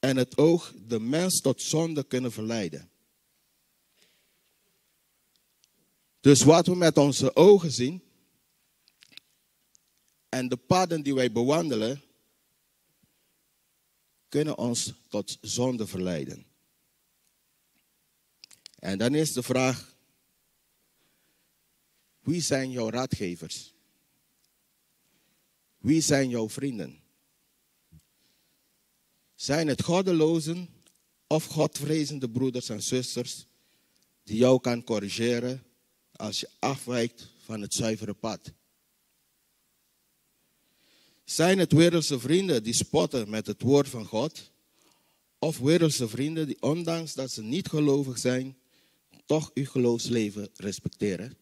[0.01, 2.91] en het oog de mens tot zonde kunnen verleiden.
[6.21, 8.03] Dus wat we met onze ogen zien
[10.29, 12.03] en de paden die wij bewandelen,
[14.29, 16.47] kunnen ons tot zonde verleiden.
[18.79, 19.95] En dan is de vraag,
[22.21, 23.75] wie zijn jouw raadgevers?
[25.79, 27.00] Wie zijn jouw vrienden?
[29.41, 30.69] Zijn het goddelozen
[31.27, 33.47] of godvrezende broeders en zusters
[34.25, 35.63] die jou kan corrigeren
[36.17, 38.53] als je afwijkt van het zuivere pad?
[41.25, 44.51] Zijn het wereldse vrienden die spotten met het woord van God?
[45.39, 48.57] Of wereldse vrienden die ondanks dat ze niet gelovig zijn,
[49.27, 51.37] toch uw geloofsleven respecteren?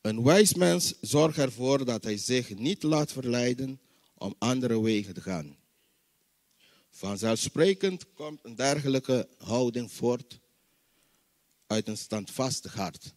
[0.00, 3.80] Een wijs mens zorgt ervoor dat hij zich niet laat verleiden
[4.18, 5.56] om andere wegen te gaan.
[6.90, 10.40] Vanzelfsprekend komt een dergelijke houding voort
[11.66, 13.14] uit een standvastig hart.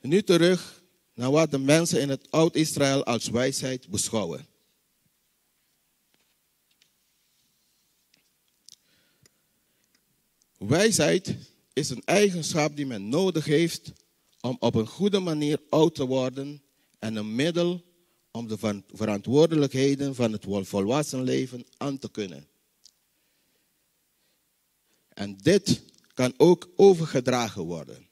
[0.00, 0.82] Nu terug
[1.14, 4.46] naar wat de mensen in het Oud-Israël als wijsheid beschouwen.
[10.58, 11.34] Wijsheid
[11.72, 13.92] is een eigenschap die men nodig heeft
[14.46, 16.62] om op een goede manier oud te worden
[16.98, 17.84] en een middel
[18.30, 22.48] om de verantwoordelijkheden van het volwassen leven aan te kunnen.
[25.08, 25.82] En dit
[26.14, 28.08] kan ook overgedragen worden.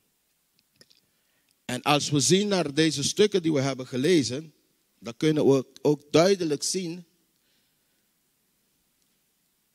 [1.64, 4.54] En als we zien naar deze stukken die we hebben gelezen,
[4.98, 7.04] dan kunnen we ook duidelijk zien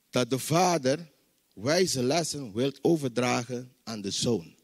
[0.10, 1.12] dat de vader
[1.54, 4.59] wijze lessen wil overdragen aan de zoon.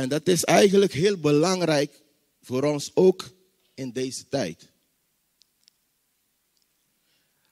[0.00, 2.02] En dat is eigenlijk heel belangrijk
[2.42, 3.30] voor ons ook
[3.74, 4.68] in deze tijd.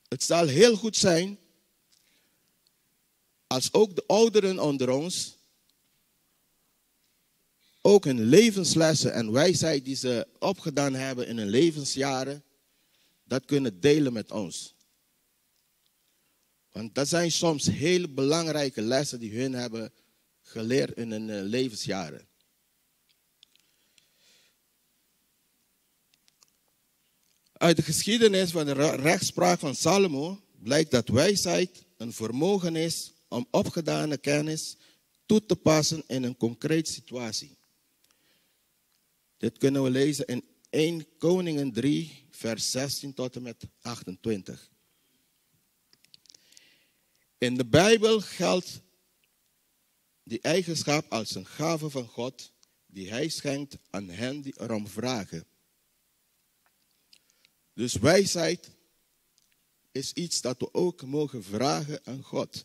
[0.08, 1.38] Het zal heel goed zijn
[3.46, 5.36] als ook de ouderen onder ons
[7.80, 12.44] ook hun levenslessen en wijsheid die ze opgedaan hebben in hun levensjaren,
[13.24, 14.74] dat kunnen delen met ons.
[16.72, 19.92] Want dat zijn soms hele belangrijke lessen die hun hebben
[20.42, 22.27] geleerd in hun eh, levensjaren.
[27.58, 33.46] Uit de geschiedenis van de rechtspraak van Salomo blijkt dat wijsheid een vermogen is om
[33.50, 34.76] opgedane kennis
[35.26, 37.56] toe te passen in een concrete situatie.
[39.36, 44.70] Dit kunnen we lezen in 1 Koningen 3, vers 16 tot en met 28.
[47.38, 48.80] In de Bijbel geldt
[50.22, 52.52] die eigenschap als een gave van God
[52.86, 55.46] die Hij schenkt aan hen die erom vragen.
[57.78, 58.70] Dus wijsheid
[59.90, 62.64] is iets dat we ook mogen vragen aan God.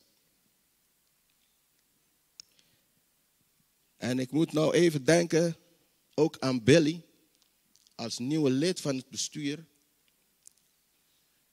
[3.98, 5.58] En ik moet nou even denken
[6.14, 7.06] ook aan Billy
[7.96, 9.66] als nieuwe lid van het bestuur.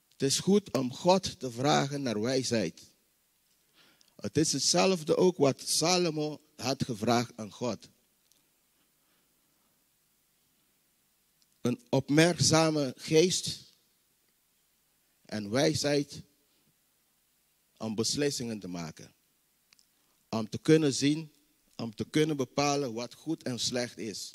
[0.09, 2.93] Het is goed om God te vragen naar wijsheid.
[4.17, 7.89] Het is hetzelfde ook wat Salomo had gevraagd aan God.
[11.61, 13.75] Een opmerkzame geest
[15.25, 16.23] en wijsheid
[17.77, 19.15] om beslissingen te maken.
[20.29, 21.33] Om te kunnen zien,
[21.77, 24.35] om te kunnen bepalen wat goed en slecht is.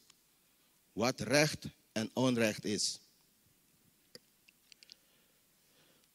[0.93, 2.99] Wat recht en onrecht is.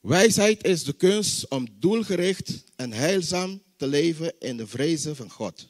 [0.01, 5.69] Wijsheid is de kunst om doelgericht en heilzaam te leven in de vrezen van God.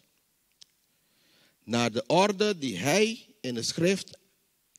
[1.65, 4.19] Naar de orde die Hij in de schrift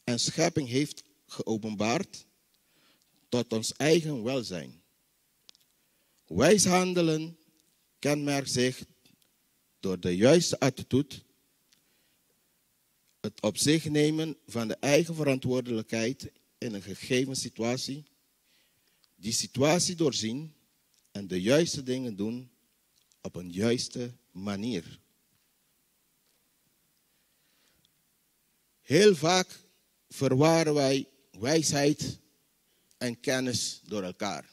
[0.03, 2.25] en schepping heeft geopenbaard,
[3.29, 4.81] tot ons eigen welzijn.
[6.27, 7.37] Wijs handelen
[7.99, 8.85] kenmerkt zich
[9.79, 11.15] door de juiste attitude,
[13.19, 18.03] het op zich nemen van de eigen verantwoordelijkheid in een gegeven situatie
[19.21, 20.53] die situatie doorzien
[21.11, 22.51] en de juiste dingen doen
[23.21, 24.99] op een juiste manier.
[28.81, 29.59] Heel vaak
[30.11, 32.19] verwaren wij wijsheid
[32.97, 34.49] en kennis door elkaar.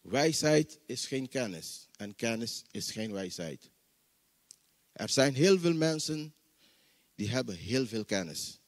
[0.00, 3.70] Wijsheid is geen kennis en kennis is geen wijsheid.
[4.92, 6.34] Er zijn heel veel mensen
[7.14, 8.60] die hebben heel veel kennis.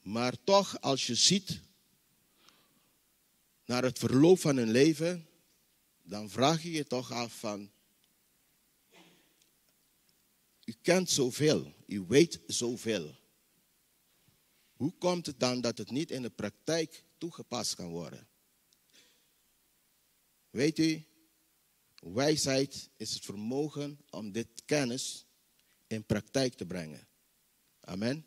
[0.00, 1.60] Maar toch, als je ziet
[3.64, 5.28] naar het verloop van hun leven,
[6.02, 7.70] dan vraag je je toch af van,
[10.64, 13.14] u kent zoveel, u weet zoveel.
[14.72, 18.28] Hoe komt het dan dat het niet in de praktijk toegepast kan worden?
[20.50, 21.04] Weet u,
[21.94, 25.26] wijsheid is het vermogen om dit kennis
[25.86, 27.08] in praktijk te brengen.
[27.80, 28.26] Amen.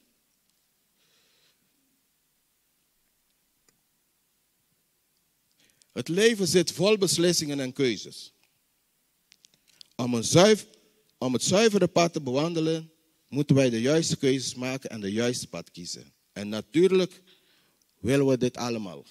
[5.92, 8.34] Het leven zit vol beslissingen en keuzes.
[9.96, 10.60] Om, een
[11.18, 12.93] om het zuivere pad te bewandelen,
[13.34, 16.14] moeten wij de juiste keuzes maken en de juiste pad kiezen.
[16.32, 17.22] En natuurlijk
[18.00, 19.06] willen we dit allemaal.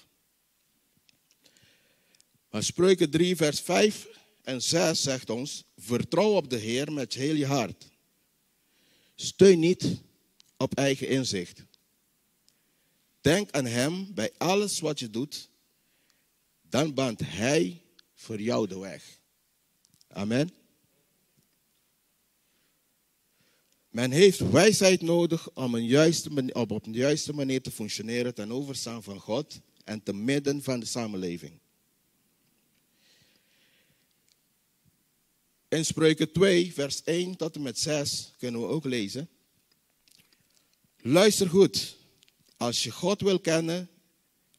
[2.49, 4.07] Maar Spreuken 3, vers 5
[4.41, 7.91] en 6 zegt ons: Vertrouw op de Heer met heel je hart.
[9.15, 10.01] Steun niet
[10.57, 11.63] op eigen inzicht.
[13.21, 15.49] Denk aan Hem bij alles wat je doet
[16.61, 17.81] dan baant Hij
[18.13, 19.19] voor jou de weg.
[20.07, 20.62] Amen.
[23.93, 29.19] Men heeft wijsheid nodig om juiste, op een juiste manier te functioneren ten overstaan van
[29.19, 31.59] God en te midden van de samenleving.
[35.67, 39.29] In Spreuken 2, vers 1 tot en met 6 kunnen we ook lezen.
[40.97, 41.95] Luister goed,
[42.57, 43.89] als je God wil kennen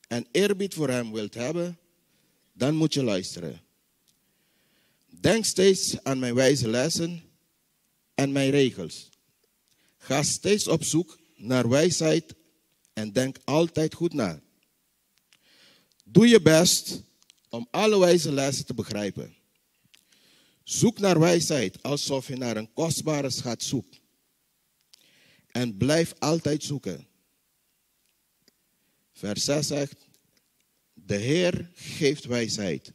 [0.08, 1.78] en eerbied voor Hem wilt hebben,
[2.52, 3.62] dan moet je luisteren.
[5.08, 7.22] Denk steeds aan mijn wijze lessen
[8.14, 9.12] en mijn regels.
[10.04, 12.34] Ga steeds op zoek naar wijsheid
[12.92, 14.40] en denk altijd goed na.
[16.04, 17.02] Doe je best
[17.48, 19.36] om alle wijze lessen te begrijpen.
[20.62, 24.00] Zoek naar wijsheid alsof je naar een kostbare schat zoekt.
[25.50, 27.06] En blijf altijd zoeken.
[29.12, 30.06] Vers 6 zegt,
[30.92, 32.92] de Heer geeft wijsheid.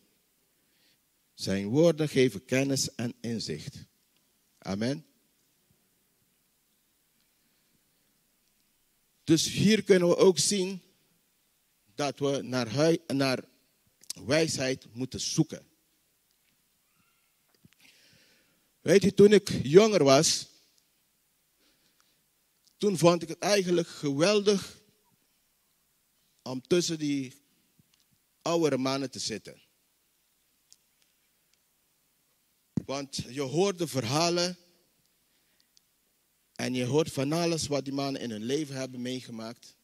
[1.34, 3.76] Zijn woorden geven kennis en inzicht.
[4.58, 5.09] Amen.
[9.30, 10.82] Dus hier kunnen we ook zien
[11.96, 13.44] dat we naar, naar
[14.26, 15.68] wijsheid moeten zoeken.
[18.82, 20.48] Weet je, toen ik jonger was,
[22.78, 24.82] toen vond ik het eigenlijk geweldig
[26.42, 27.42] om tussen die
[28.42, 29.62] oudere mannen te zitten.
[32.86, 34.58] Want je hoort de verhalen
[36.60, 39.76] en je hoort van alles wat die mannen in hun leven hebben meegemaakt.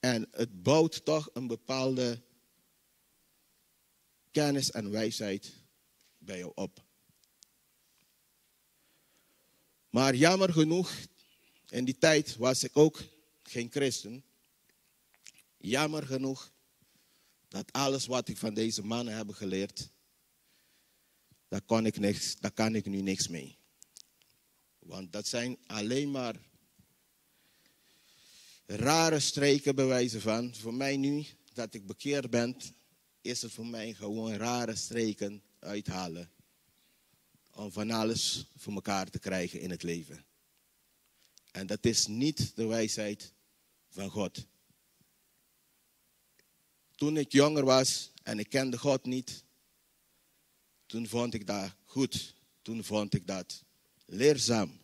[0.00, 2.22] En het bouwt toch een bepaalde
[4.30, 5.52] kennis en wijsheid
[6.18, 6.84] bij jou op.
[9.90, 10.92] Maar jammer genoeg,
[11.68, 13.02] in die tijd was ik ook
[13.42, 14.24] geen christen.
[15.56, 16.52] Jammer genoeg
[17.48, 19.90] dat alles wat ik van deze mannen heb geleerd,
[21.48, 23.62] daar, ik niks, daar kan ik nu niks mee.
[24.84, 26.36] Want dat zijn alleen maar
[28.66, 30.54] rare streken bewijzen van.
[30.54, 32.56] Voor mij nu, dat ik bekeerd ben,
[33.20, 36.30] is het voor mij gewoon rare streken uithalen.
[37.50, 40.24] Om van alles voor elkaar te krijgen in het leven.
[41.50, 43.32] En dat is niet de wijsheid
[43.88, 44.46] van God.
[46.94, 49.44] Toen ik jonger was en ik kende God niet,
[50.86, 52.34] toen vond ik dat goed.
[52.62, 53.63] Toen vond ik dat
[54.04, 54.80] leerzaam.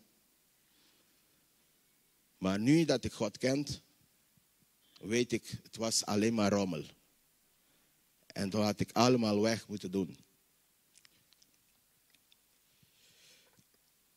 [2.38, 3.82] Maar nu dat ik God kent,
[5.00, 6.84] weet ik, het was alleen maar rommel.
[8.26, 10.18] En dat had ik allemaal weg moeten doen.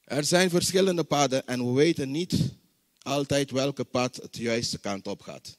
[0.04, 2.54] Er zijn verschillende paden en we weten niet
[3.01, 5.58] altijd welke pad het juiste kant op gaat.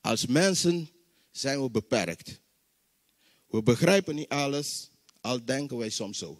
[0.00, 0.90] Als mensen
[1.30, 2.40] zijn we beperkt.
[3.46, 4.90] We begrijpen niet alles,
[5.20, 6.38] al denken wij soms zo.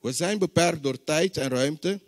[0.00, 2.00] We zijn beperkt door tijd en ruimte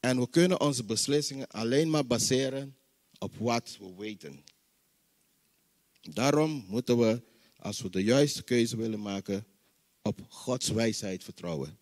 [0.00, 2.76] en we kunnen onze beslissingen alleen maar baseren
[3.18, 4.44] op wat we weten.
[6.00, 7.22] Daarom moeten we,
[7.56, 9.46] als we de juiste keuze willen maken,
[10.02, 11.78] op Gods wijsheid vertrouwen.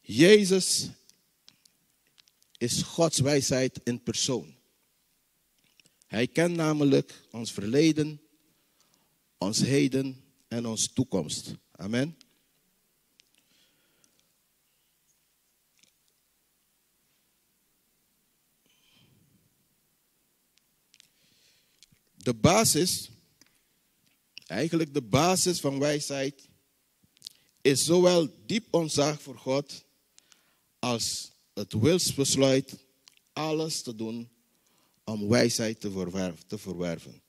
[0.00, 0.88] Jezus
[2.58, 4.54] is Gods wijsheid in persoon.
[6.06, 8.20] Hij kent namelijk ons verleden,
[9.38, 11.54] ons heden en onze toekomst.
[11.70, 12.16] Amen.
[22.24, 23.10] De basis,
[24.46, 26.48] eigenlijk de basis van wijsheid,
[27.60, 29.84] is zowel diep ontzag voor God
[30.78, 32.76] als het wilsbesluit
[33.32, 34.28] alles te doen
[35.04, 37.22] om wijsheid te verwerven.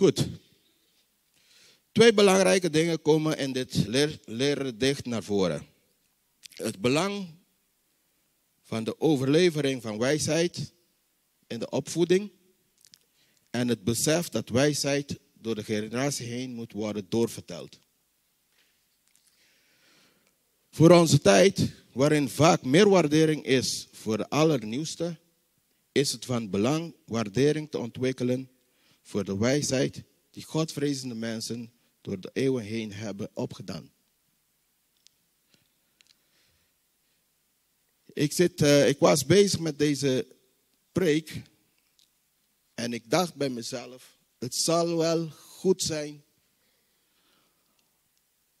[0.00, 0.28] Goed.
[1.92, 5.66] Twee belangrijke dingen komen in dit leer, leerdicht naar voren.
[6.54, 7.28] Het belang
[8.62, 10.72] van de overlevering van wijsheid
[11.46, 12.30] in de opvoeding
[13.50, 17.78] en het besef dat wijsheid door de generatie heen moet worden doorverteld.
[20.70, 25.16] Voor onze tijd, waarin vaak meer waardering is voor de allernieuwste,
[25.92, 28.50] is het van belang waardering te ontwikkelen
[29.02, 33.90] voor de wijsheid die Godvrezende mensen door de eeuwen heen hebben opgedaan.
[38.12, 40.26] Ik, zit, uh, ik was bezig met deze
[40.92, 41.42] preek
[42.74, 46.24] en ik dacht bij mezelf, het zal wel goed zijn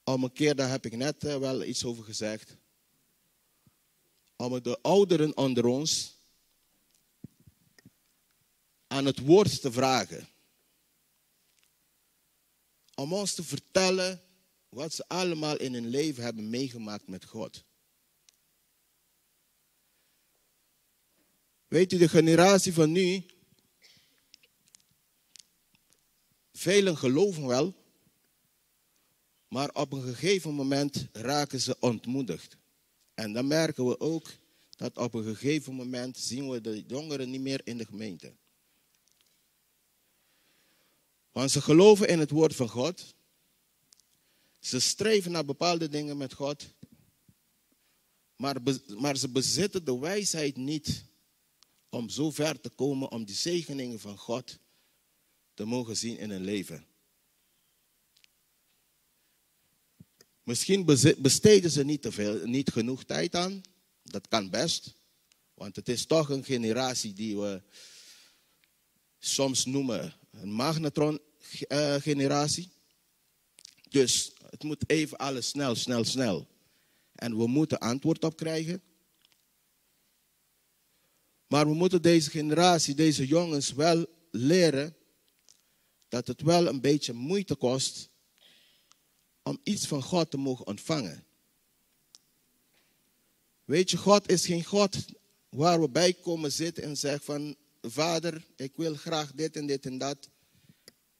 [0.04, 2.56] om een keer, daar heb ik net uh, wel iets over gezegd,
[4.36, 6.19] om de ouderen onder ons
[8.90, 10.28] aan het woord te vragen.
[12.94, 14.22] Om ons te vertellen
[14.68, 17.64] wat ze allemaal in hun leven hebben meegemaakt met God.
[21.68, 23.26] Weet u, de generatie van nu,
[26.52, 27.74] velen geloven wel,
[29.48, 32.56] maar op een gegeven moment raken ze ontmoedigd.
[33.14, 34.30] En dan merken we ook
[34.76, 38.38] dat op een gegeven moment zien we de jongeren niet meer in de gemeente.
[41.32, 43.14] Want ze geloven in het woord van God.
[44.58, 46.74] Ze streven naar bepaalde dingen met God.
[48.36, 48.56] Maar,
[48.98, 51.04] maar ze bezitten de wijsheid niet
[51.88, 54.58] om zo ver te komen om die zegeningen van God
[55.54, 56.86] te mogen zien in hun leven.
[60.42, 60.84] Misschien
[61.18, 63.62] besteden ze niet, te veel, niet genoeg tijd aan.
[64.02, 64.94] Dat kan best.
[65.54, 67.62] Want het is toch een generatie die we
[69.18, 72.70] soms noemen een magnetron-generatie.
[73.88, 76.48] Dus het moet even alles snel, snel, snel.
[77.14, 78.82] En we moeten antwoord op krijgen.
[81.46, 84.96] Maar we moeten deze generatie, deze jongens wel leren
[86.08, 88.10] dat het wel een beetje moeite kost
[89.42, 91.24] om iets van God te mogen ontvangen.
[93.64, 95.04] Weet je, God is geen God
[95.48, 99.86] waar we bij komen zitten en zeggen van, vader, ik wil graag dit en dit
[99.86, 100.28] en dat.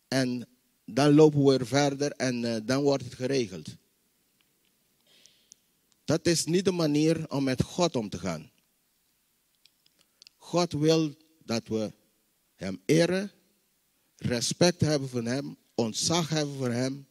[0.08, 0.48] En
[0.84, 3.68] dan lopen we weer verder en uh, dan wordt het geregeld.
[6.04, 8.50] Dat is niet de manier om met God om te gaan.
[10.36, 11.92] God wil dat we
[12.54, 13.32] Hem eren,
[14.16, 17.06] respect hebben voor Hem, ontzag hebben voor Hem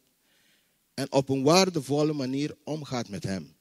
[0.93, 3.55] en op een waardevolle manier omgaat met Hem.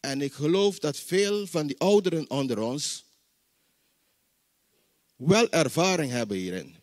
[0.00, 3.05] En ik geloof dat veel van die ouderen onder ons
[5.16, 6.76] wel ervaring hebben hierin.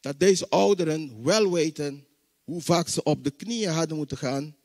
[0.00, 2.06] Dat deze ouderen wel weten
[2.44, 4.56] hoe vaak ze op de knieën hadden moeten gaan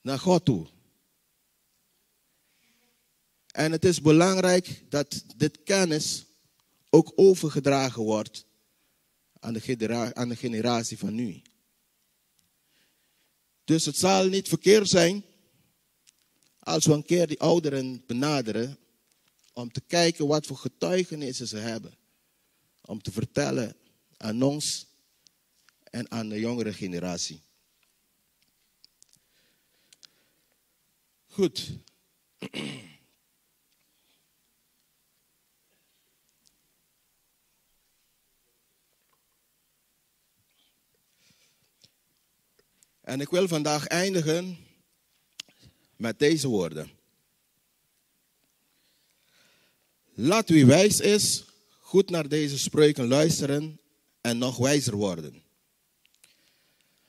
[0.00, 0.66] naar God toe.
[3.46, 6.24] En het is belangrijk dat dit kennis
[6.90, 8.46] ook overgedragen wordt
[9.40, 11.42] aan de, aan de generatie van nu.
[13.64, 15.24] Dus het zal niet verkeerd zijn
[16.58, 18.78] als we een keer die ouderen benaderen
[19.52, 21.94] om te kijken wat voor getuigenissen ze hebben.
[22.80, 23.76] Om te vertellen
[24.16, 24.86] aan ons
[25.82, 27.42] en aan de jongere generatie.
[31.26, 31.70] Goed.
[43.00, 44.58] En ik wil vandaag eindigen
[45.96, 47.01] met deze woorden.
[50.22, 51.44] Laat wie wijs is,
[51.80, 53.80] goed naar deze spreuken luisteren
[54.20, 55.42] en nog wijzer worden.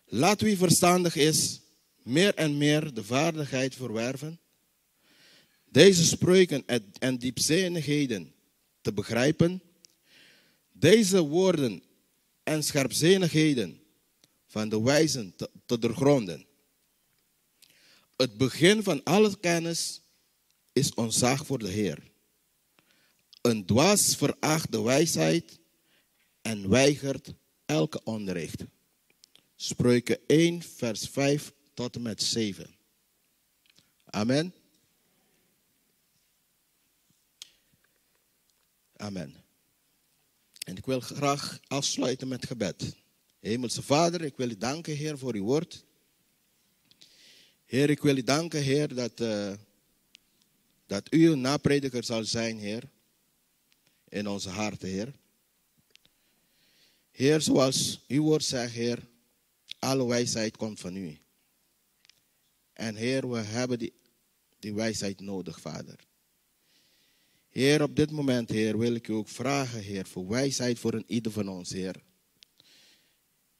[0.05, 1.61] Laat wie verstandig is,
[2.03, 4.39] meer en meer de vaardigheid verwerven.
[5.66, 6.64] Deze spreuken
[6.99, 8.34] en diepzinnigheden
[8.82, 9.61] te begrijpen.
[10.72, 11.84] Deze woorden
[12.43, 13.82] en scherpzinnigheden
[14.47, 15.34] van de wijzen
[15.66, 16.45] te, doorgronden.
[18.16, 20.01] Het begin van alle kennis
[20.72, 22.11] is ontzag voor de Heer.
[23.44, 25.60] Een dwaas veracht de wijsheid
[26.41, 27.34] en weigert
[27.66, 28.64] elke onderricht.
[29.56, 32.76] Spreuken 1, vers 5 tot en met 7.
[34.06, 34.54] Amen.
[38.96, 39.36] Amen.
[40.66, 42.96] En ik wil graag afsluiten met gebed.
[43.39, 45.86] Hemelse Vader, ik wil u danken, Heer, voor uw woord.
[47.66, 49.54] Heer, ik wil u danken, Heer, dat, uh,
[50.86, 52.91] dat u een naprediker zal zijn, Heer,
[54.14, 55.14] in onze harten, Heer.
[57.11, 59.07] Heer, zoals uw woord zegt, Heer,
[59.80, 61.18] alle wijsheid komt van u.
[62.74, 63.93] En Heer, we hebben die,
[64.59, 65.99] die wijsheid nodig, Vader.
[67.49, 71.05] Heer, op dit moment, Heer, wil ik u ook vragen, Heer, voor wijsheid voor een
[71.07, 71.95] ieder van ons, Heer.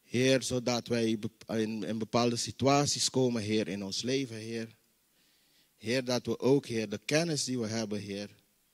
[0.04, 4.76] Heer, zodat wij in, bepaalde situaties komen, Heer, in ons leven, Heer.
[5.78, 8.30] Heer, dat we ook, Heer, de kennis die we hebben, Heer,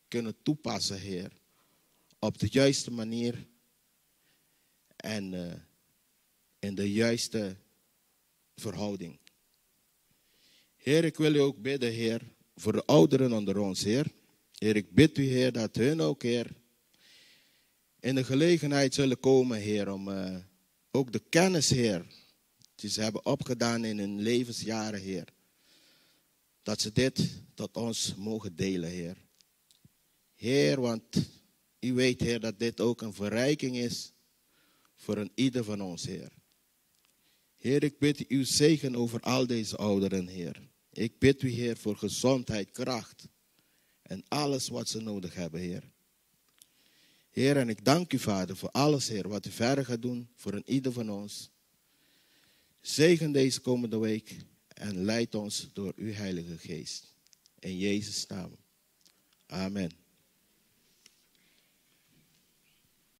[0.07, 1.38] kunnen toepassen, Heer.
[2.19, 3.47] Op de juiste manier
[4.95, 5.53] en uh,
[6.59, 7.55] in de juiste
[8.55, 9.19] verhouding.
[10.75, 12.21] Heer, ik wil u ook bidden, Heer,
[12.55, 14.11] voor de ouderen onder ons, Heer.
[14.57, 16.55] Heer, ik bid u, Heer, dat hun ook, Heer,
[17.99, 20.07] in de gelegenheid zullen komen, Heer, om...
[20.07, 20.37] Uh,
[20.91, 22.05] ook de kennis, Heer,
[22.75, 25.27] die ze hebben opgedaan in hun levensjaren, Heer.
[26.63, 29.17] Dat ze dit tot ons mogen delen, Heer.
[30.35, 31.03] Heer, want
[31.79, 34.11] u weet, Heer, dat dit ook een verrijking is
[34.95, 36.31] voor een ieder van ons, Heer.
[37.57, 40.69] Heer, ik bid u zegen over al deze ouderen, Heer.
[40.93, 43.27] Ik bid u, Heer, voor gezondheid, kracht
[44.01, 45.83] en alles wat ze nodig hebben, Heer.
[47.29, 50.53] Heer, en ik dank u, Vader, voor alles, Heer, wat u verder gaat doen voor
[50.53, 51.49] een ieder van ons.
[52.81, 57.13] Zegen deze komende week en leid ons door uw Heilige Geest.
[57.59, 58.55] In Jezus' naam.
[59.45, 60.08] Amen.